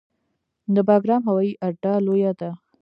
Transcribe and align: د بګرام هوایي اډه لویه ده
د 0.73 0.77
بګرام 0.87 1.21
هوایي 1.29 1.53
اډه 1.67 1.93
لویه 2.05 2.31
ده 2.39 2.49